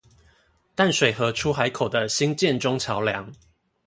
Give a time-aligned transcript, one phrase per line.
[0.73, 3.31] 淡水河出海口的興建中橋梁